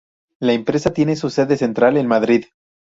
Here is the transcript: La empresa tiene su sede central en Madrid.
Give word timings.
La 0.39 0.53
empresa 0.53 0.93
tiene 0.93 1.15
su 1.15 1.29
sede 1.29 1.57
central 1.57 1.95
en 1.95 2.07
Madrid. 2.07 2.45